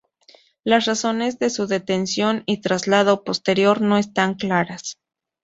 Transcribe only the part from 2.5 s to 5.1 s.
traslado posterior no están claras.